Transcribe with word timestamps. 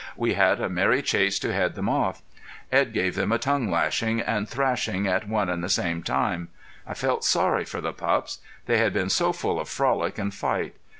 We 0.17 0.33
had 0.33 0.59
a 0.59 0.67
merry 0.67 1.03
chase 1.03 1.37
to 1.37 1.53
head 1.53 1.75
them 1.75 1.87
off. 1.87 2.23
Edd 2.71 2.91
gave 2.91 3.13
them 3.13 3.31
a 3.31 3.37
tongue 3.37 3.69
lashing 3.69 4.19
and 4.19 4.49
thrashing 4.49 5.05
at 5.05 5.27
one 5.29 5.47
and 5.47 5.63
the 5.63 5.69
same 5.69 6.01
time. 6.01 6.47
I 6.87 6.95
felt 6.95 7.23
sorry 7.23 7.65
for 7.65 7.81
the 7.81 7.93
pups. 7.93 8.39
They 8.65 8.79
had 8.79 8.93
been 8.93 9.11
so 9.11 9.31
full 9.31 9.59
of 9.59 9.69
frolic 9.69 10.17
and 10.17 10.33
fight. 10.33 10.73